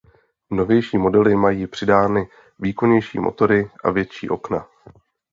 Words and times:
Novější 0.51 0.97
modely 0.97 1.35
mají 1.35 1.67
přidány 1.67 2.27
výkonnější 2.59 3.19
motory 3.19 3.69
a 3.83 3.91
větší 3.91 4.29
okna. 4.29 4.67